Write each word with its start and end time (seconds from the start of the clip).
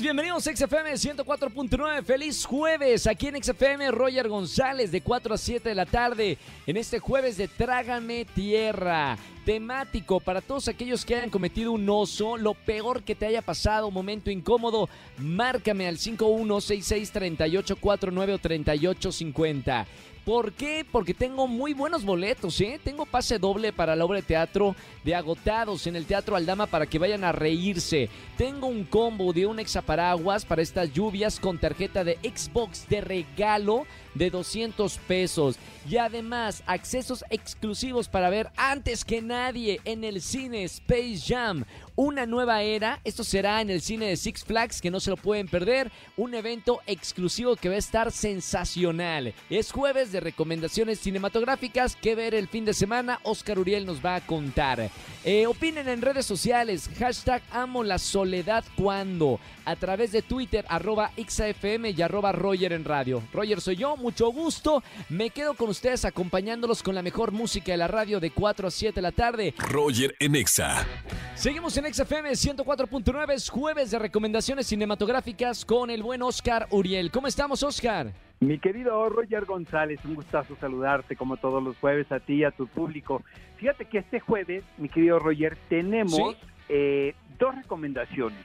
Bienvenidos 0.00 0.46
a 0.46 0.54
XFM 0.54 0.92
104.9. 0.92 2.04
Feliz 2.04 2.44
jueves 2.44 3.06
aquí 3.06 3.28
en 3.28 3.42
XFM. 3.42 3.90
Roger 3.90 4.28
González 4.28 4.92
de 4.92 5.00
4 5.00 5.34
a 5.34 5.38
7 5.38 5.70
de 5.70 5.74
la 5.74 5.86
tarde 5.86 6.36
en 6.66 6.76
este 6.76 6.98
jueves 6.98 7.38
de 7.38 7.48
Trágame 7.48 8.26
Tierra. 8.26 9.16
Temático 9.46 10.20
para 10.20 10.42
todos 10.42 10.68
aquellos 10.68 11.02
que 11.04 11.16
hayan 11.16 11.30
cometido 11.30 11.72
un 11.72 11.88
oso, 11.88 12.36
lo 12.36 12.52
peor 12.52 13.04
que 13.04 13.14
te 13.14 13.24
haya 13.26 13.40
pasado, 13.40 13.90
momento 13.90 14.30
incómodo, 14.30 14.90
márcame 15.18 15.88
al 15.88 15.96
51663849 15.96 18.34
o 18.34 18.38
3850. 18.38 19.86
¿Por 20.26 20.54
qué? 20.54 20.84
Porque 20.90 21.14
tengo 21.14 21.46
muy 21.46 21.72
buenos 21.72 22.04
boletos, 22.04 22.60
¿eh? 22.60 22.80
Tengo 22.82 23.06
pase 23.06 23.38
doble 23.38 23.72
para 23.72 23.94
la 23.94 24.04
obra 24.04 24.16
de 24.16 24.26
teatro 24.26 24.74
de 25.04 25.14
Agotados 25.14 25.86
en 25.86 25.94
el 25.94 26.04
Teatro 26.04 26.34
Aldama 26.34 26.66
para 26.66 26.86
que 26.86 26.98
vayan 26.98 27.22
a 27.22 27.30
reírse. 27.30 28.08
Tengo 28.36 28.66
un 28.66 28.82
combo 28.82 29.32
de 29.32 29.46
un 29.46 29.60
exaparaguas 29.60 30.44
para 30.44 30.62
estas 30.62 30.92
lluvias 30.92 31.38
con 31.38 31.58
tarjeta 31.58 32.02
de 32.02 32.18
Xbox 32.24 32.88
de 32.88 33.02
regalo 33.02 33.86
de 34.14 34.30
200 34.30 34.98
pesos. 35.06 35.60
Y 35.88 35.98
además, 35.98 36.64
accesos 36.66 37.24
exclusivos 37.30 38.08
para 38.08 38.28
ver 38.28 38.50
antes 38.56 39.04
que 39.04 39.22
nadie 39.22 39.80
en 39.84 40.02
el 40.02 40.20
cine 40.20 40.64
Space 40.64 41.20
Jam. 41.24 41.64
Una 41.98 42.26
nueva 42.26 42.60
era, 42.60 43.00
esto 43.04 43.24
será 43.24 43.62
en 43.62 43.70
el 43.70 43.80
cine 43.80 44.08
de 44.08 44.18
Six 44.18 44.44
Flags, 44.44 44.82
que 44.82 44.90
no 44.90 45.00
se 45.00 45.08
lo 45.08 45.16
pueden 45.16 45.48
perder. 45.48 45.90
Un 46.18 46.34
evento 46.34 46.80
exclusivo 46.86 47.56
que 47.56 47.70
va 47.70 47.76
a 47.76 47.78
estar 47.78 48.12
sensacional. 48.12 49.32
Es 49.48 49.72
jueves 49.72 50.12
de 50.12 50.20
recomendaciones 50.20 51.00
cinematográficas 51.00 51.96
que 51.96 52.14
ver 52.14 52.34
el 52.34 52.48
fin 52.48 52.66
de 52.66 52.74
semana. 52.74 53.18
Oscar 53.22 53.58
Uriel 53.58 53.86
nos 53.86 54.04
va 54.04 54.16
a 54.16 54.20
contar. 54.20 54.90
Eh, 55.24 55.46
opinen 55.46 55.88
en 55.88 56.02
redes 56.02 56.26
sociales, 56.26 56.90
hashtag 56.98 57.42
amo 57.50 57.82
la 57.82 57.98
soledad 57.98 58.62
cuando, 58.76 59.40
a 59.64 59.74
través 59.74 60.12
de 60.12 60.20
Twitter, 60.20 60.66
arroba 60.68 61.12
XAFM 61.16 61.90
y 61.90 62.02
arroba 62.02 62.30
Roger 62.30 62.74
en 62.74 62.84
radio. 62.84 63.22
Roger 63.32 63.62
soy 63.62 63.76
yo, 63.76 63.96
mucho 63.96 64.28
gusto. 64.28 64.82
Me 65.08 65.30
quedo 65.30 65.54
con 65.54 65.70
ustedes 65.70 66.04
acompañándolos 66.04 66.82
con 66.82 66.94
la 66.94 67.02
mejor 67.02 67.32
música 67.32 67.72
de 67.72 67.78
la 67.78 67.88
radio 67.88 68.20
de 68.20 68.32
4 68.32 68.68
a 68.68 68.70
7 68.70 68.94
de 68.96 69.02
la 69.02 69.12
tarde. 69.12 69.54
Roger 69.56 70.14
en 70.20 70.36
Exa. 70.36 70.86
Seguimos 71.34 71.76
en 71.76 71.85
XFM 71.92 72.30
104.9, 72.30 73.32
es 73.32 73.48
jueves 73.48 73.92
de 73.92 73.98
recomendaciones 74.00 74.66
cinematográficas 74.66 75.64
con 75.64 75.88
el 75.88 76.02
buen 76.02 76.20
Oscar 76.20 76.66
Uriel. 76.70 77.12
¿Cómo 77.12 77.28
estamos, 77.28 77.62
Oscar? 77.62 78.12
Mi 78.40 78.58
querido 78.58 79.08
Roger 79.08 79.44
González, 79.44 80.00
un 80.04 80.16
gustazo 80.16 80.56
saludarte 80.56 81.14
como 81.14 81.36
todos 81.36 81.62
los 81.62 81.76
jueves 81.76 82.10
a 82.10 82.18
ti 82.18 82.34
y 82.34 82.44
a 82.44 82.50
tu 82.50 82.66
público. 82.66 83.22
Fíjate 83.58 83.84
que 83.84 83.98
este 83.98 84.18
jueves, 84.18 84.64
mi 84.78 84.88
querido 84.88 85.20
Roger, 85.20 85.56
tenemos 85.68 86.16
¿Sí? 86.16 86.46
eh, 86.70 87.14
dos 87.38 87.54
recomendaciones. 87.54 88.44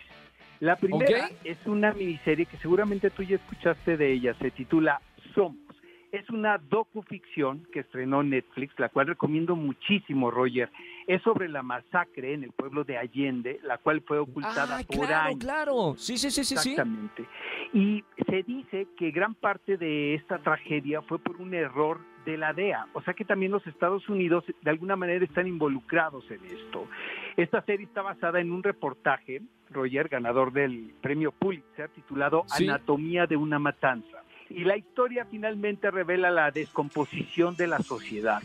La 0.60 0.76
primera 0.76 1.32
es 1.44 1.58
una 1.66 1.94
miniserie 1.94 2.46
que 2.46 2.58
seguramente 2.58 3.10
tú 3.10 3.24
ya 3.24 3.38
escuchaste 3.38 3.98
de 3.98 4.12
ella, 4.14 4.36
se 4.40 4.52
titula 4.52 5.02
Somos. 5.34 5.71
Es 6.12 6.30
una 6.30 6.58
docuficción 6.58 7.66
que 7.72 7.80
estrenó 7.80 8.22
Netflix, 8.22 8.78
la 8.78 8.90
cual 8.90 9.08
recomiendo 9.08 9.56
muchísimo, 9.56 10.30
Roger. 10.30 10.70
Es 11.08 11.22
sobre 11.22 11.48
la 11.48 11.64
masacre 11.64 12.34
en 12.34 12.44
el 12.44 12.52
pueblo 12.52 12.84
de 12.84 12.98
Allende, 12.98 13.60
la 13.64 13.78
cual 13.78 14.02
fue 14.02 14.20
ocultada 14.20 14.80
Ah, 14.80 14.82
por 14.86 15.06
claro, 15.08 15.28
años. 15.30 15.40
claro. 15.40 15.94
Sí, 15.98 16.18
sí, 16.18 16.30
sí, 16.30 16.44
sí, 16.44 16.58
sí. 16.58 16.72
Exactamente. 16.72 17.26
Y 17.74 18.04
se 18.30 18.44
dice 18.44 18.88
que 18.98 19.12
gran 19.12 19.36
parte 19.36 19.78
de 19.78 20.16
esta 20.16 20.40
tragedia 20.40 21.02
fue 21.04 21.18
por 21.20 21.38
un 21.38 21.54
error 21.54 22.02
de 22.26 22.38
la 22.38 22.54
DEA, 22.54 22.86
o 22.94 23.02
sea 23.02 23.16
que 23.16 23.26
también 23.26 23.52
los 23.52 23.66
Estados 23.66 24.08
Unidos 24.08 24.44
de 24.62 24.70
alguna 24.70 24.96
manera 24.96 25.26
están 25.26 25.48
involucrados 25.48 26.30
en 26.30 26.44
esto. 26.46 26.88
Esta 27.36 27.64
serie 27.64 27.86
está 27.88 28.04
basada 28.04 28.40
en 28.40 28.52
un 28.52 28.62
reportaje, 28.62 29.42
Roger, 29.72 30.08
ganador 30.08 30.52
del 30.52 30.94
premio 31.02 31.32
Pulitzer, 31.32 31.90
titulado 31.90 32.44
Sí. 32.48 32.68
Anatomía 32.68 33.26
de 33.26 33.38
una 33.38 33.58
matanza. 33.58 34.18
Y 34.56 34.64
la 34.64 34.78
historia 34.78 35.26
finalmente 35.26 35.90
revela 35.92 36.30
la 36.32 36.52
descomposición 36.52 37.56
de 37.56 37.68
la 37.68 37.80
sociedad. 37.80 38.42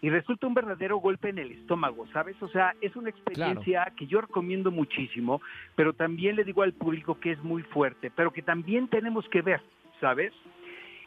Y 0.00 0.10
resulta 0.10 0.46
un 0.46 0.54
verdadero 0.54 0.98
golpe 0.98 1.30
en 1.30 1.38
el 1.38 1.50
estómago, 1.50 2.06
¿sabes? 2.12 2.40
O 2.40 2.48
sea, 2.48 2.72
es 2.80 2.94
una 2.94 3.10
experiencia 3.10 3.92
que 3.96 4.06
yo 4.06 4.20
recomiendo 4.20 4.70
muchísimo, 4.70 5.40
pero 5.74 5.92
también 5.92 6.36
le 6.36 6.44
digo 6.44 6.62
al 6.62 6.72
público 6.72 7.18
que 7.18 7.32
es 7.32 7.42
muy 7.42 7.62
fuerte, 7.64 8.10
pero 8.14 8.30
que 8.32 8.42
también 8.42 8.86
tenemos 8.86 9.28
que 9.28 9.42
ver, 9.42 9.60
¿sabes? 10.00 10.32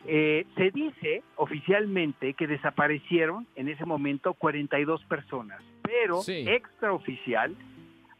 Eh, 0.05 0.45
se 0.57 0.71
dice 0.71 1.23
oficialmente 1.37 2.33
que 2.33 2.47
desaparecieron 2.47 3.47
en 3.55 3.69
ese 3.69 3.85
momento 3.85 4.33
42 4.33 5.03
personas, 5.05 5.61
pero 5.83 6.21
Sí. 6.21 6.43
extraoficial 6.47 7.55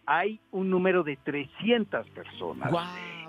hay 0.06 0.40
un 0.52 0.70
número 0.70 1.04
de 1.04 1.18
300 1.18 2.08
personas. 2.12 2.70
Guau, 2.72 2.86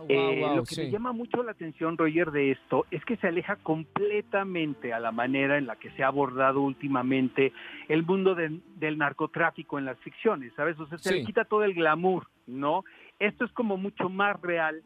Eh, 0.08 0.52
lo 0.56 0.64
que 0.64 0.74
sí. 0.74 0.80
me 0.82 0.90
llama 0.90 1.12
mucho 1.12 1.42
la 1.42 1.52
atención, 1.52 1.96
Roger, 1.96 2.30
de 2.30 2.50
esto 2.52 2.86
es 2.90 3.04
que 3.04 3.16
se 3.16 3.28
aleja 3.28 3.56
completamente 3.56 4.92
a 4.92 5.00
la 5.00 5.12
manera 5.12 5.58
en 5.58 5.66
la 5.66 5.76
que 5.76 5.90
se 5.92 6.02
ha 6.02 6.08
abordado 6.08 6.60
últimamente 6.60 7.52
el 7.88 8.02
mundo 8.04 8.34
de- 8.34 8.60
del 8.76 8.98
narcotráfico 8.98 9.78
en 9.78 9.84
las 9.84 9.98
ficciones, 10.00 10.52
¿sabes? 10.54 10.78
O 10.80 10.86
sea, 10.86 10.98
se 10.98 11.10
Sí. 11.10 11.14
le 11.20 11.24
quita 11.24 11.44
todo 11.44 11.64
el 11.64 11.74
glamour, 11.74 12.26
¿no? 12.46 12.84
Esto 13.18 13.44
es 13.44 13.52
como 13.52 13.76
mucho 13.76 14.08
más 14.08 14.40
real. 14.40 14.82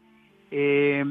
eh, 0.52 1.04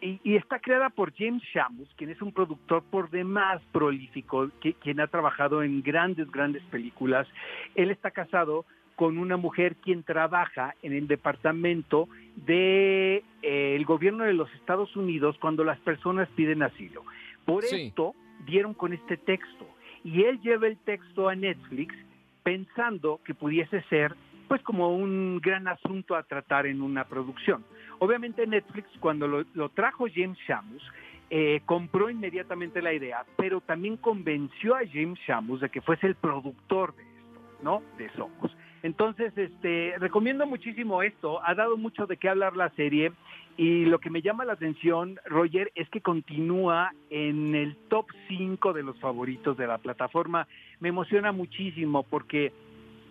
y, 0.00 0.18
y 0.24 0.34
está 0.34 0.58
creada 0.58 0.90
por 0.90 1.14
James 1.14 1.40
Shamus, 1.54 1.88
quien 1.94 2.10
es 2.10 2.20
un 2.20 2.32
productor 2.32 2.82
por 2.90 3.08
demás 3.10 3.62
prolífico, 3.70 4.50
que- 4.60 4.74
quien 4.74 4.98
ha 4.98 5.06
trabajado 5.06 5.62
en 5.62 5.80
grandes, 5.82 6.28
grandes 6.32 6.64
películas. 6.64 7.28
Él 7.76 7.92
está 7.92 8.10
casado 8.10 8.64
con 9.02 9.18
una 9.18 9.36
mujer 9.36 9.74
quien 9.82 10.04
trabaja 10.04 10.76
en 10.80 10.92
el 10.92 11.08
departamento 11.08 12.08
de 12.46 13.24
eh, 13.42 13.82
gobierno 13.84 14.22
de 14.22 14.32
los 14.32 14.48
Estados 14.54 14.94
Unidos 14.94 15.36
cuando 15.40 15.64
las 15.64 15.80
personas 15.80 16.28
piden 16.36 16.62
asilo. 16.62 17.02
Por 17.44 17.64
Sí. 17.64 17.86
esto 17.88 18.14
dieron 18.46 18.74
con 18.74 18.92
este 18.92 19.16
texto 19.16 19.66
y 20.04 20.22
él 20.22 20.40
lleva 20.40 20.68
el 20.68 20.76
texto 20.76 21.28
a 21.28 21.34
Netflix 21.34 21.96
pensando 22.44 23.18
que 23.24 23.34
pudiese 23.34 23.82
ser 23.90 24.14
pues 24.46 24.62
como 24.62 24.94
un 24.94 25.40
gran 25.40 25.66
asunto 25.66 26.14
a 26.14 26.22
tratar 26.22 26.66
en 26.66 26.80
una 26.80 27.02
producción. 27.02 27.64
Obviamente 27.98 28.46
Netflix 28.46 28.86
cuando 29.00 29.26
lo, 29.26 29.44
lo 29.54 29.68
trajo 29.70 30.06
James 30.14 30.38
Shamus 30.46 30.82
eh, 31.28 31.60
compró 31.66 32.08
inmediatamente 32.08 32.80
la 32.80 32.92
idea, 32.92 33.24
pero 33.36 33.60
también 33.62 33.96
convenció 33.96 34.76
a 34.76 34.86
James 34.86 35.18
Shamus 35.26 35.60
de 35.60 35.70
que 35.70 35.80
fuese 35.80 36.06
el 36.06 36.14
productor 36.14 36.94
de 36.94 37.02
esto, 37.02 37.40
¿no? 37.64 37.82
De 37.98 38.08
Somos. 38.10 38.56
Entonces, 38.82 39.36
este, 39.36 39.94
recomiendo 39.98 40.46
muchísimo 40.46 41.02
esto. 41.02 41.40
Ha 41.44 41.54
dado 41.54 41.76
mucho 41.76 42.06
de 42.06 42.16
qué 42.16 42.28
hablar 42.28 42.56
la 42.56 42.70
serie 42.70 43.12
y 43.56 43.84
lo 43.84 43.98
que 43.98 44.10
me 44.10 44.22
llama 44.22 44.44
la 44.44 44.54
atención, 44.54 45.20
Roger, 45.26 45.70
es 45.74 45.88
que 45.90 46.00
continúa 46.00 46.92
en 47.10 47.54
el 47.54 47.76
top 47.88 48.06
5 48.28 48.72
de 48.72 48.82
los 48.82 48.98
favoritos 48.98 49.56
de 49.56 49.66
la 49.66 49.78
plataforma. 49.78 50.48
Me 50.80 50.88
emociona 50.88 51.32
muchísimo 51.32 52.02
porque 52.02 52.52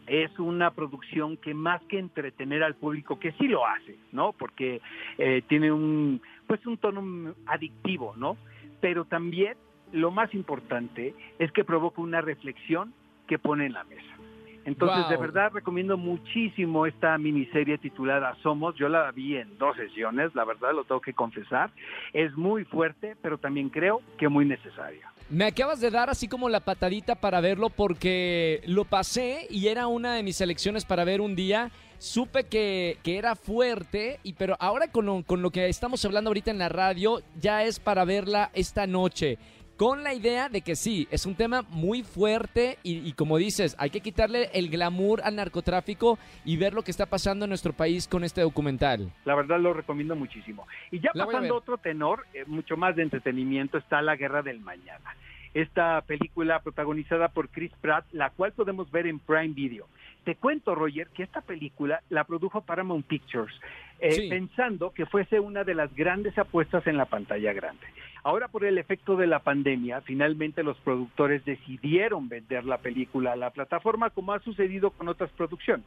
es 0.08 0.38
una 0.40 0.72
producción 0.72 1.38
que 1.38 1.54
más 1.54 1.82
que 1.84 2.00
entretener 2.00 2.64
al 2.64 2.76
público, 2.76 3.20
que 3.20 3.34
sí 3.34 3.48
lo 3.48 3.66
hace, 3.66 3.98
¿no? 4.12 4.34
Porque 4.34 4.82
eh, 5.18 5.44
tiene 5.48 5.72
un, 5.72 6.22
pues 6.48 6.66
un 6.66 6.78
tono 6.78 7.36
adictivo, 7.46 8.16
¿no? 8.18 8.36
Pero 8.82 9.06
también 9.06 9.56
lo 9.92 10.10
más 10.10 10.34
importante 10.34 11.14
es 11.38 11.52
que 11.52 11.64
provoca 11.64 12.02
una 12.02 12.20
reflexión 12.22 12.94
que 13.28 13.38
pone 13.38 13.68
en 13.68 13.74
la 13.74 13.84
mesa. 13.84 14.21
Entonces, 14.66 15.10
de 15.10 15.18
verdad, 15.18 15.52
recomiendo 15.54 15.98
muchísimo 15.98 16.86
esta 16.86 17.18
miniserie 17.18 17.78
titulada 17.78 18.36
Somos. 18.44 18.76
Yo 18.76 18.90
la 18.90 19.12
vi 19.12 19.38
en 19.38 19.58
dos 19.58 19.76
sesiones, 19.76 20.34
la 20.36 20.46
verdad, 20.46 20.74
lo 20.74 20.84
tengo 20.84 21.02
que 21.02 21.14
confesar. 21.14 21.72
Es 22.14 22.36
muy 22.36 22.64
fuerte, 22.66 23.16
pero 23.22 23.38
también 23.38 23.70
creo 23.70 24.02
que 24.18 24.30
muy 24.30 24.46
necesaria. 24.46 25.12
Me 25.30 25.46
acabas 25.46 25.80
de 25.80 25.90
dar 25.90 26.10
así 26.10 26.28
como 26.28 26.50
la 26.50 26.60
patadita 26.60 27.16
para 27.16 27.40
verlo 27.40 27.70
porque 27.70 28.62
lo 28.66 28.84
pasé 28.84 29.48
y 29.50 29.68
era 29.68 29.88
una 29.88 30.14
de 30.16 30.24
mis 30.24 30.42
elecciones 30.42 30.84
para 30.84 31.06
ver 31.06 31.22
un 31.22 31.36
día. 31.36 31.72
Supe 32.00 32.46
que, 32.46 32.98
que 33.04 33.18
era 33.18 33.36
fuerte, 33.36 34.20
y 34.24 34.34
pero 34.34 34.58
ahora 34.60 34.92
con 34.92 35.06
lo, 35.06 35.24
con 35.24 35.42
lo 35.42 35.52
que 35.52 35.70
estamos 35.70 36.04
hablando 36.04 36.32
ahorita 36.32 36.50
en 36.50 36.58
la 36.58 36.68
radio, 36.68 37.22
ya 37.40 37.64
es 37.64 37.80
para 37.80 38.06
verla 38.06 38.50
esta 38.54 38.88
noche. 38.88 39.38
Con 39.82 40.04
la 40.04 40.14
idea 40.14 40.48
de 40.48 40.62
que 40.62 40.76
sí, 40.76 41.08
es 41.10 41.26
un 41.26 41.34
tema 41.34 41.64
muy 41.68 42.04
fuerte 42.04 42.78
y, 42.84 43.00
y 43.00 43.14
como 43.14 43.38
dices, 43.38 43.76
hay 43.80 43.90
que 43.90 44.00
quitarle 44.00 44.52
el 44.54 44.70
glamour 44.70 45.22
al 45.24 45.36
narcotráfico 45.36 46.20
y 46.46 46.56
ver 46.56 46.76
lo 46.76 46.84
que 46.84 46.92
está 46.92 47.08
pasando 47.08 47.46
en 47.46 47.50
nuestro 47.50 47.74
país 47.74 48.08
con 48.08 48.24
este 48.24 48.42
documental. 48.42 49.12
La 49.26 49.34
verdad 49.34 49.60
lo 49.60 49.74
recomiendo 49.74 50.16
muchísimo. 50.16 50.68
Y 50.92 51.00
ya 51.00 51.10
La 51.16 51.26
pasando 51.26 51.56
a 51.56 51.58
otro 51.58 51.80
tenor, 51.80 52.28
eh, 52.36 52.44
mucho 52.46 52.78
más 52.78 52.96
de 52.96 53.02
entretenimiento, 53.02 53.80
está 53.80 54.04
La 54.04 54.16
Guerra 54.16 54.44
del 54.44 54.60
Mañana. 54.60 55.16
Esta 55.56 56.00
película 56.02 56.60
protagonizada 56.60 57.30
por 57.30 57.50
Chris 57.50 57.72
Pratt, 57.82 58.06
la 58.12 58.30
cual 58.30 58.52
podemos 58.52 58.92
ver 58.92 59.08
en 59.08 59.18
Prime 59.18 59.56
Video. 59.56 59.88
Te 60.26 60.36
cuento, 60.36 60.76
Roger, 60.76 61.08
que 61.08 61.24
esta 61.24 61.42
película 61.42 62.04
la 62.10 62.26
produjo 62.26 62.62
Paramount 62.62 63.08
Pictures, 63.08 63.60
eh, 64.02 64.12
Sí. 64.14 64.30
pensando 64.30 64.92
que 64.92 65.06
fuese 65.06 65.40
una 65.40 65.64
de 65.64 65.76
las 65.76 65.94
grandes 65.96 66.38
apuestas 66.38 66.86
en 66.88 66.98
la 66.98 67.06
pantalla 67.06 67.54
grande. 67.54 67.86
Ahora 68.24 68.48
por 68.48 68.66
el 68.66 68.78
efecto 68.78 69.16
de 69.16 69.28
la 69.28 69.40
pandemia, 69.40 70.02
finalmente 70.02 70.64
los 70.64 70.78
productores 70.80 71.46
decidieron 71.46 72.28
vender 72.30 72.66
la 72.66 72.78
película 72.80 73.34
a 73.34 73.36
la 73.36 73.52
plataforma 73.52 74.10
como 74.10 74.34
ha 74.34 74.40
sucedido 74.40 74.92
con 74.92 75.08
otras 75.08 75.30
producciones. 75.32 75.86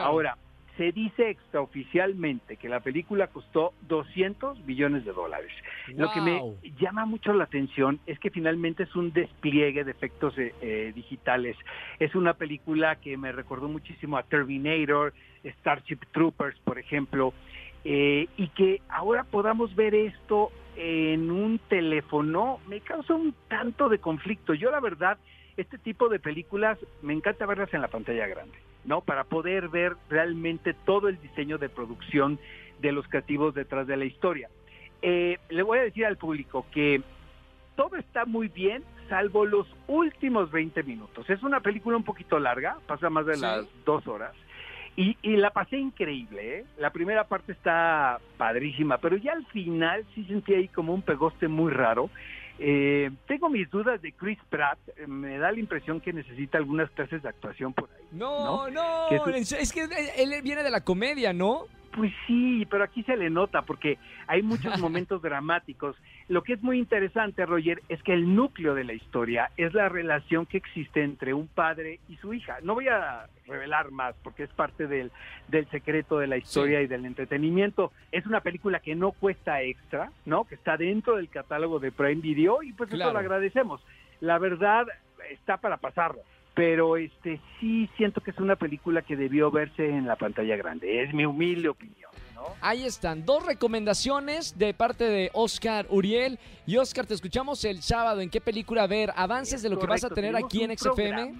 Ahora, 0.00 0.36
se 0.76 0.92
dice 0.92 1.30
extraoficialmente 1.30 2.56
que 2.56 2.68
la 2.68 2.80
película 2.80 3.28
costó 3.28 3.72
200 3.88 4.60
millones 4.66 5.04
de 5.04 5.12
dólares. 5.12 5.50
Lo 5.94 6.10
que 6.12 6.20
me 6.20 6.42
llama 6.78 7.06
mucho 7.06 7.32
la 7.32 7.44
atención 7.44 8.00
es 8.06 8.18
que 8.18 8.30
finalmente 8.30 8.82
es 8.82 8.94
un 8.94 9.12
despliegue 9.12 9.84
de 9.84 9.90
efectos 9.90 10.36
eh, 10.38 10.54
eh, 10.60 10.92
digitales. 10.94 11.56
Es 11.98 12.14
una 12.14 12.34
película 12.34 12.96
que 12.96 13.16
me 13.16 13.32
recordó 13.32 13.68
muchísimo 13.68 14.18
a 14.18 14.22
Terminator, 14.24 15.14
Starship 15.44 16.00
Troopers, 16.12 16.58
por 16.60 16.78
ejemplo, 16.78 17.32
eh, 17.84 18.28
y 18.36 18.48
que 18.48 18.82
ahora 18.88 19.24
podamos 19.24 19.74
ver 19.76 19.94
esto 19.94 20.50
en 20.76 21.30
un 21.30 21.58
teléfono 21.70 22.60
me 22.68 22.80
causa 22.80 23.14
un 23.14 23.34
tanto 23.48 23.88
de 23.88 23.98
conflicto. 23.98 24.52
Yo 24.52 24.70
la 24.70 24.80
verdad, 24.80 25.16
este 25.56 25.78
tipo 25.78 26.08
de 26.08 26.18
películas 26.18 26.78
me 27.00 27.14
encanta 27.14 27.46
verlas 27.46 27.72
en 27.72 27.80
la 27.80 27.88
pantalla 27.88 28.26
grande. 28.26 28.58
¿No? 28.86 29.00
Para 29.00 29.24
poder 29.24 29.68
ver 29.68 29.96
realmente 30.08 30.74
todo 30.74 31.08
el 31.08 31.20
diseño 31.20 31.58
de 31.58 31.68
producción 31.68 32.38
de 32.80 32.92
los 32.92 33.06
creativos 33.08 33.54
detrás 33.54 33.86
de 33.86 33.96
la 33.96 34.04
historia. 34.04 34.48
Eh, 35.02 35.38
le 35.50 35.62
voy 35.62 35.78
a 35.78 35.82
decir 35.82 36.06
al 36.06 36.16
público 36.16 36.66
que 36.72 37.02
todo 37.74 37.96
está 37.96 38.24
muy 38.24 38.48
bien, 38.48 38.82
salvo 39.08 39.44
los 39.44 39.66
últimos 39.86 40.50
20 40.50 40.82
minutos. 40.82 41.28
Es 41.28 41.42
una 41.42 41.60
película 41.60 41.96
un 41.96 42.04
poquito 42.04 42.38
larga, 42.38 42.78
pasa 42.86 43.10
más 43.10 43.26
de 43.26 43.36
las 43.36 43.66
dos 43.84 44.06
horas. 44.06 44.32
Y, 44.98 45.14
la 45.36 45.50
pasé 45.50 45.76
increíble, 45.76 46.60
¿eh? 46.60 46.64
La 46.78 46.88
primera 46.88 47.24
parte 47.24 47.52
está 47.52 48.18
padrísima, 48.38 48.96
pero 48.96 49.18
ya 49.18 49.32
al 49.34 49.44
final 49.46 50.06
sí 50.14 50.24
sentí 50.24 50.54
ahí 50.54 50.68
como 50.68 50.94
un 50.94 51.02
pegoste 51.02 51.48
muy 51.48 51.70
raro. 51.70 52.08
Eh, 52.58 53.10
tengo 53.26 53.48
mis 53.48 53.70
dudas 53.70 54.00
de 54.00 54.12
Chris 54.12 54.38
Pratt. 54.48 54.78
Eh, 54.96 55.06
me 55.06 55.38
da 55.38 55.52
la 55.52 55.58
impresión 55.58 56.00
que 56.00 56.12
necesita 56.12 56.58
algunas 56.58 56.90
clases 56.90 57.22
de 57.22 57.28
actuación 57.28 57.74
por 57.74 57.90
ahí. 57.90 58.04
No, 58.12 58.70
no, 58.70 59.08
es, 59.10 59.72
que 59.72 59.88
él 60.16 60.42
viene 60.42 60.62
de 60.62 60.70
la 60.70 60.82
comedia, 60.82 61.32
¿no? 61.32 61.64
Pues 61.96 62.12
sí, 62.26 62.66
pero 62.70 62.84
aquí 62.84 63.02
se 63.04 63.16
le 63.16 63.30
nota 63.30 63.62
porque 63.62 63.98
hay 64.26 64.42
muchos 64.42 64.78
momentos 64.80 65.22
dramáticos. 65.22 65.96
Lo 66.28 66.42
que 66.42 66.54
es 66.54 66.62
muy 66.62 66.78
interesante, 66.78 67.46
Roger, 67.46 67.82
es 67.88 68.02
que 68.02 68.12
el 68.12 68.34
núcleo 68.34 68.74
de 68.74 68.82
la 68.82 68.94
historia 68.94 69.50
es 69.56 69.74
la 69.74 69.88
relación 69.88 70.44
que 70.44 70.56
existe 70.56 71.04
entre 71.04 71.32
un 71.32 71.46
padre 71.46 72.00
y 72.08 72.16
su 72.16 72.34
hija. 72.34 72.58
No 72.62 72.74
voy 72.74 72.88
a 72.88 73.26
revelar 73.46 73.92
más 73.92 74.16
porque 74.24 74.42
es 74.42 74.50
parte 74.50 74.88
del, 74.88 75.12
del 75.46 75.70
secreto 75.70 76.18
de 76.18 76.26
la 76.26 76.36
historia 76.36 76.82
y 76.82 76.88
del 76.88 77.06
entretenimiento. 77.06 77.92
Es 78.10 78.26
una 78.26 78.40
película 78.40 78.80
que 78.80 78.96
no 78.96 79.12
cuesta 79.12 79.62
extra, 79.62 80.10
¿no? 80.24 80.44
Que 80.44 80.56
está 80.56 80.76
dentro 80.76 81.14
del 81.14 81.28
catálogo 81.28 81.78
de 81.78 81.92
Prime 81.92 82.20
Video 82.20 82.60
y 82.64 82.72
pues 82.72 82.92
eso 82.92 83.12
lo 83.12 83.18
agradecemos. 83.18 83.80
La 84.20 84.38
verdad 84.38 84.86
está 85.30 85.58
para 85.58 85.76
pasarlo 85.76 86.22
pero 86.56 86.96
este 86.96 87.38
sí 87.60 87.86
siento 87.98 88.22
que 88.22 88.30
es 88.30 88.38
una 88.38 88.56
película 88.56 89.02
que 89.02 89.14
debió 89.14 89.50
verse 89.50 89.90
en 89.90 90.06
la 90.06 90.16
pantalla 90.16 90.56
grande. 90.56 91.02
Es 91.02 91.12
mi 91.12 91.26
humilde 91.26 91.68
opinión. 91.68 92.10
¿No? 92.36 92.42
Ahí 92.60 92.84
están, 92.84 93.24
dos 93.24 93.44
recomendaciones 93.44 94.56
de 94.56 94.72
parte 94.72 95.04
de 95.04 95.30
Oscar 95.32 95.86
Uriel. 95.90 96.38
Y 96.66 96.76
Oscar, 96.76 97.06
te 97.06 97.14
escuchamos 97.14 97.64
el 97.64 97.82
sábado. 97.82 98.20
¿En 98.20 98.30
qué 98.30 98.40
película 98.40 98.86
ver? 98.86 99.12
¿Avances 99.16 99.62
de 99.62 99.70
lo 99.70 99.78
que 99.78 99.86
vas 99.86 100.04
a 100.04 100.10
tener 100.10 100.36
aquí 100.36 100.62
en 100.62 100.76
XFM? 100.76 101.34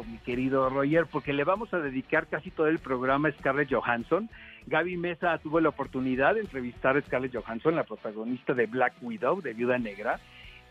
mi 0.00 0.18
querido 0.18 0.70
Roger, 0.70 1.06
porque 1.06 1.32
le 1.32 1.44
vamos 1.44 1.72
a 1.74 1.78
dedicar 1.78 2.26
casi 2.26 2.50
todo 2.50 2.66
el 2.66 2.78
programa 2.78 3.28
a 3.28 3.32
Scarlett 3.32 3.70
Johansson. 3.70 4.28
Gaby 4.66 4.96
Mesa 4.96 5.38
tuvo 5.38 5.60
la 5.60 5.68
oportunidad 5.68 6.34
de 6.34 6.40
entrevistar 6.40 6.96
a 6.96 7.02
Scarlett 7.02 7.34
Johansson, 7.34 7.76
la 7.76 7.84
protagonista 7.84 8.54
de 8.54 8.66
Black 8.66 8.94
Widow, 9.02 9.40
de 9.40 9.52
Viuda 9.52 9.78
Negra. 9.78 10.20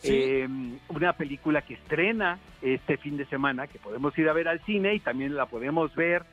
Eh, 0.03 0.47
una 0.89 1.13
película 1.13 1.61
que 1.61 1.75
estrena 1.75 2.39
este 2.61 2.97
fin 2.97 3.17
de 3.17 3.25
semana, 3.25 3.67
que 3.67 3.77
podemos 3.77 4.17
ir 4.17 4.27
a 4.29 4.33
ver 4.33 4.47
al 4.47 4.59
cine 4.65 4.95
y 4.95 4.99
también 4.99 5.35
la 5.35 5.45
podemos 5.45 5.93
ver 5.93 6.23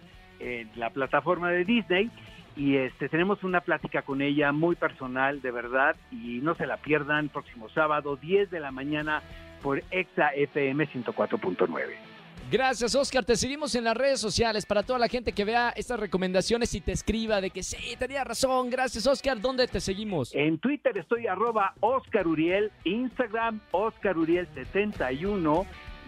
en 0.40 0.70
la 0.76 0.90
plataforma 0.90 1.50
de 1.50 1.64
Disney. 1.64 2.10
Y 2.58 2.76
este 2.76 3.08
tenemos 3.08 3.44
una 3.44 3.60
plática 3.60 4.02
con 4.02 4.20
ella 4.20 4.50
muy 4.50 4.74
personal, 4.74 5.40
de 5.40 5.52
verdad, 5.52 5.94
y 6.10 6.40
no 6.42 6.56
se 6.56 6.66
la 6.66 6.76
pierdan 6.76 7.28
próximo 7.28 7.68
sábado, 7.68 8.16
10 8.16 8.50
de 8.50 8.58
la 8.58 8.72
mañana, 8.72 9.22
por 9.62 9.80
Exa 9.92 10.30
FM 10.34 10.88
104.9. 10.88 11.68
Gracias, 12.50 12.96
Oscar. 12.96 13.24
Te 13.24 13.36
seguimos 13.36 13.76
en 13.76 13.84
las 13.84 13.96
redes 13.96 14.20
sociales 14.20 14.66
para 14.66 14.82
toda 14.82 14.98
la 14.98 15.06
gente 15.06 15.32
que 15.32 15.44
vea 15.44 15.70
estas 15.76 16.00
recomendaciones 16.00 16.74
y 16.74 16.80
te 16.80 16.90
escriba 16.90 17.40
de 17.40 17.50
que 17.50 17.62
sí, 17.62 17.94
tenía 17.96 18.24
razón. 18.24 18.70
Gracias, 18.70 19.06
Oscar. 19.06 19.40
¿Dónde 19.40 19.68
te 19.68 19.80
seguimos? 19.80 20.34
En 20.34 20.58
Twitter 20.58 20.98
estoy 20.98 21.28
arroba 21.28 21.74
Oscar 21.78 22.26
Uriel, 22.26 22.72
Instagram 22.82 23.60
Oscar 23.70 24.18
Uriel 24.18 24.48
71 24.54 25.64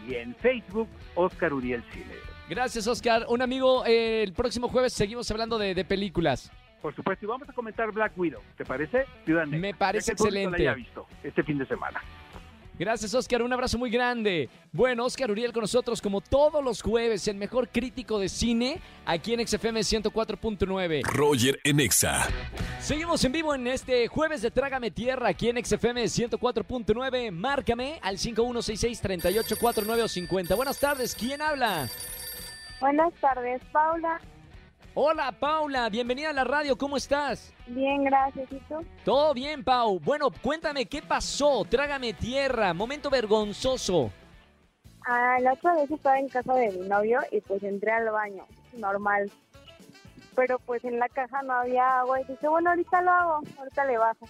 y 0.08 0.14
en 0.14 0.34
Facebook 0.34 0.88
Oscar 1.14 1.52
Uriel 1.52 1.84
Cine. 1.92 2.29
Gracias, 2.50 2.84
Oscar. 2.88 3.26
Un 3.28 3.42
amigo, 3.42 3.86
eh, 3.86 4.24
el 4.24 4.32
próximo 4.32 4.68
jueves 4.68 4.92
seguimos 4.92 5.30
hablando 5.30 5.56
de, 5.56 5.84
películas. 5.84 6.50
Por 6.82 6.92
supuesto, 6.96 7.24
y 7.24 7.28
vamos 7.28 7.48
a 7.48 7.52
comentar 7.52 7.92
Black 7.92 8.18
Widow. 8.18 8.42
¿Te 8.56 8.64
parece? 8.64 9.06
Me 9.46 9.72
parece 9.72 10.10
excelente. 10.12 10.74
visto 10.74 11.06
este 11.22 11.44
fin 11.44 11.58
de 11.58 11.66
semana. 11.66 12.02
Gracias, 12.76 13.14
Oscar. 13.14 13.42
Un 13.42 13.52
abrazo 13.52 13.78
muy 13.78 13.88
grande. 13.88 14.48
Bueno, 14.72 15.04
Oscar 15.04 15.30
Uriel 15.30 15.52
con 15.52 15.60
nosotros 15.60 16.02
como 16.02 16.20
todos 16.20 16.64
los 16.64 16.82
jueves, 16.82 17.28
el 17.28 17.36
mejor 17.36 17.68
crítico 17.68 18.18
de 18.18 18.28
cine 18.28 18.80
aquí 19.06 19.32
en 19.32 19.46
XFM 19.46 19.78
104.9. 19.80 21.02
Roger 21.04 21.60
en 21.62 21.78
Exa. 21.78 22.26
Seguimos 22.80 23.22
en 23.24 23.30
vivo 23.30 23.54
en 23.54 23.68
este 23.68 24.08
jueves 24.08 24.42
de 24.42 24.50
Trágame 24.50 24.90
Tierra 24.90 25.28
aquí 25.28 25.50
en 25.50 25.64
XFM 25.64 26.02
104.9. 26.02 27.30
Márcame 27.30 28.00
al 28.02 28.16
5166-3849 28.16 30.08
50. 30.08 30.54
Buenas 30.56 30.80
tardes. 30.80 31.14
¿Quién 31.14 31.42
habla? 31.42 31.88
Buenas 32.80 33.12
tardes, 33.20 33.60
Paula. 33.72 34.20
Hola 34.94 35.30
Paula, 35.38 35.88
bienvenida 35.88 36.30
a 36.30 36.32
la 36.32 36.42
radio, 36.42 36.76
¿cómo 36.76 36.96
estás? 36.96 37.54
Bien, 37.68 38.02
gracias, 38.04 38.50
¿y 38.50 38.58
tú? 38.60 38.84
Todo 39.04 39.32
bien, 39.34 39.62
Pau. 39.62 40.00
Bueno, 40.00 40.30
cuéntame, 40.42 40.86
¿qué 40.86 41.00
pasó? 41.00 41.64
Trágame 41.68 42.12
tierra, 42.12 42.74
momento 42.74 43.08
vergonzoso. 43.08 44.10
Ah, 45.06 45.38
la 45.40 45.52
otra 45.52 45.74
vez 45.74 45.90
estaba 45.90 46.18
en 46.18 46.28
casa 46.28 46.54
de 46.54 46.72
mi 46.72 46.88
novio 46.88 47.20
y 47.30 47.40
pues 47.42 47.62
entré 47.62 47.92
al 47.92 48.10
baño, 48.10 48.44
normal. 48.76 49.30
Pero 50.34 50.58
pues 50.58 50.84
en 50.84 50.98
la 50.98 51.08
caja 51.08 51.42
no 51.42 51.52
había 51.52 52.00
agua 52.00 52.20
y 52.20 52.24
dije, 52.24 52.48
bueno, 52.48 52.70
ahorita 52.70 53.02
lo 53.02 53.10
hago, 53.10 53.40
ahorita 53.58 53.84
le 53.84 53.98
bajo. 53.98 54.26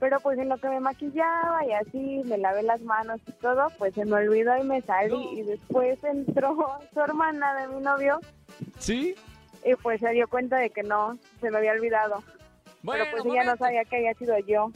Pero 0.00 0.18
pues 0.20 0.38
en 0.38 0.48
lo 0.48 0.56
que 0.56 0.68
me 0.68 0.80
maquillaba 0.80 1.64
y 1.66 1.72
así, 1.72 2.22
me 2.24 2.38
lavé 2.38 2.62
las 2.62 2.80
manos 2.80 3.20
y 3.28 3.32
todo, 3.32 3.68
pues 3.78 3.94
se 3.94 4.04
me 4.04 4.14
olvidó 4.14 4.56
y 4.56 4.64
me 4.64 4.80
salí. 4.82 5.38
Y 5.38 5.42
después 5.42 6.02
entró 6.02 6.56
su 6.92 7.00
hermana 7.00 7.54
de 7.54 7.68
mi 7.68 7.80
novio. 7.80 8.18
¿Sí? 8.78 9.14
y 9.64 9.74
pues 9.76 10.00
se 10.00 10.10
dio 10.10 10.28
cuenta 10.28 10.56
de 10.56 10.70
que 10.70 10.82
no, 10.82 11.18
se 11.40 11.50
me 11.50 11.58
había 11.58 11.72
olvidado. 11.72 12.22
pero 12.84 13.04
pues 13.10 13.24
ella 13.26 13.44
no 13.44 13.56
sabía 13.56 13.84
que 13.84 13.96
había 13.96 14.14
sido 14.14 14.38
yo. 14.40 14.70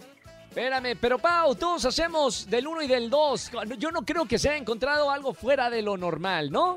Espérame, 0.48 0.96
pero 1.00 1.18
Pau, 1.18 1.54
todos 1.56 1.84
hacemos 1.84 2.48
del 2.48 2.66
1 2.66 2.82
y 2.82 2.86
del 2.86 3.10
2. 3.10 3.50
Yo 3.78 3.90
no 3.90 4.04
creo 4.04 4.26
que 4.26 4.38
se 4.38 4.50
haya 4.50 4.58
encontrado 4.58 5.10
algo 5.10 5.34
fuera 5.34 5.68
de 5.68 5.82
lo 5.82 5.96
normal, 5.96 6.50
¿no? 6.52 6.76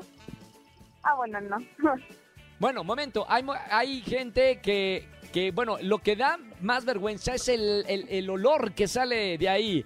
Ah, 1.04 1.14
bueno, 1.14 1.40
no. 1.40 1.58
bueno, 2.58 2.82
momento, 2.82 3.24
hay, 3.28 3.44
hay 3.70 4.00
gente 4.00 4.60
que, 4.60 5.08
que, 5.32 5.50
bueno, 5.50 5.78
lo 5.82 5.98
que 5.98 6.16
da 6.16 6.38
más 6.60 6.84
vergüenza 6.84 7.34
es 7.34 7.48
el, 7.48 7.84
el 7.86 8.30
olor 8.30 8.72
que 8.72 8.88
sale 8.88 9.38
de 9.38 9.48
ahí. 9.48 9.84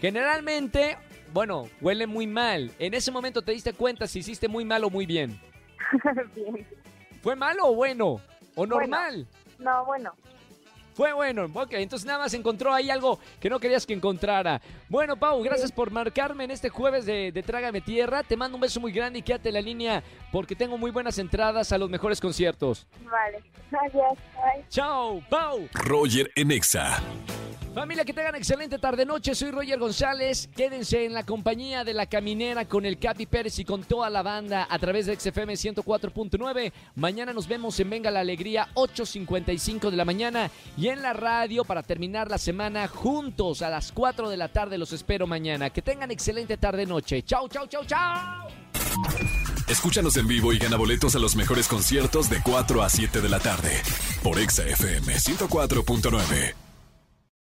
Generalmente, 0.00 0.96
bueno, 1.32 1.68
huele 1.80 2.06
muy 2.06 2.26
mal. 2.26 2.70
En 2.78 2.94
ese 2.94 3.10
momento 3.10 3.42
te 3.42 3.52
diste 3.52 3.72
cuenta 3.72 4.06
si 4.06 4.20
hiciste 4.20 4.48
muy 4.48 4.64
mal 4.64 4.82
o 4.84 4.90
muy 4.90 5.06
bien. 5.06 5.40
bien. 6.34 6.66
¿Fue 7.22 7.36
malo 7.36 7.66
o 7.66 7.74
bueno? 7.74 8.20
¿O 8.54 8.66
normal? 8.66 9.26
no, 9.58 9.84
bueno. 9.84 10.12
Fue 10.94 11.12
bueno, 11.12 11.46
ok, 11.52 11.74
entonces 11.74 12.06
nada 12.06 12.20
más 12.20 12.34
encontró 12.34 12.72
ahí 12.72 12.90
algo 12.90 13.18
que 13.40 13.48
no 13.48 13.58
querías 13.58 13.86
que 13.86 13.94
encontrara. 13.94 14.60
Bueno, 14.88 15.16
Pau, 15.16 15.42
gracias 15.42 15.72
por 15.72 15.90
marcarme 15.90 16.44
en 16.44 16.50
este 16.50 16.68
jueves 16.68 17.06
de, 17.06 17.32
de, 17.32 17.42
Trágame 17.42 17.80
Tierra. 17.80 18.22
Te 18.22 18.36
mando 18.36 18.56
un 18.56 18.60
beso 18.60 18.80
muy 18.80 18.92
grande 18.92 19.20
y 19.20 19.22
quédate 19.22 19.48
en 19.48 19.54
la 19.54 19.60
línea 19.60 20.02
porque 20.32 20.54
tengo 20.54 20.76
muy 20.76 20.90
buenas 20.90 21.18
entradas 21.18 21.72
a 21.72 21.78
los 21.78 21.88
mejores 21.88 22.20
conciertos. 22.20 22.86
Vale, 23.04 23.42
gracias. 23.70 24.18
Bye. 24.34 24.64
Chao, 24.68 25.22
Pau. 25.28 25.68
Roger 25.72 26.30
Enexa. 26.34 27.00
Familia, 27.80 28.04
que 28.04 28.12
tengan 28.12 28.34
excelente 28.34 28.78
tarde-noche. 28.78 29.34
Soy 29.34 29.52
Roger 29.52 29.78
González. 29.78 30.50
Quédense 30.54 31.06
en 31.06 31.14
la 31.14 31.24
compañía 31.24 31.82
de 31.82 31.94
la 31.94 32.04
caminera 32.04 32.68
con 32.68 32.84
el 32.84 32.98
Capi 32.98 33.24
Pérez 33.24 33.58
y 33.58 33.64
con 33.64 33.84
toda 33.84 34.10
la 34.10 34.22
banda 34.22 34.66
a 34.68 34.78
través 34.78 35.06
de 35.06 35.18
XFM 35.18 35.54
104.9. 35.54 36.74
Mañana 36.96 37.32
nos 37.32 37.48
vemos 37.48 37.80
en 37.80 37.88
Venga 37.88 38.10
la 38.10 38.20
Alegría, 38.20 38.68
8.55 38.74 39.88
de 39.88 39.96
la 39.96 40.04
mañana. 40.04 40.50
Y 40.76 40.88
en 40.88 41.00
la 41.00 41.14
radio 41.14 41.64
para 41.64 41.82
terminar 41.82 42.30
la 42.30 42.36
semana 42.36 42.86
juntos 42.86 43.62
a 43.62 43.70
las 43.70 43.92
4 43.92 44.28
de 44.28 44.36
la 44.36 44.48
tarde. 44.48 44.76
Los 44.76 44.92
espero 44.92 45.26
mañana. 45.26 45.70
Que 45.70 45.80
tengan 45.80 46.10
excelente 46.10 46.58
tarde-noche. 46.58 47.22
Chau, 47.22 47.48
chau, 47.48 47.66
chau, 47.66 47.86
chau. 47.86 48.50
Escúchanos 49.68 50.18
en 50.18 50.28
vivo 50.28 50.52
y 50.52 50.58
gana 50.58 50.76
boletos 50.76 51.16
a 51.16 51.18
los 51.18 51.34
mejores 51.34 51.66
conciertos 51.66 52.28
de 52.28 52.42
4 52.42 52.82
a 52.82 52.90
7 52.90 53.22
de 53.22 53.28
la 53.30 53.40
tarde 53.40 53.72
por 54.22 54.36
XFM 54.38 55.14
104.9. 55.14 56.69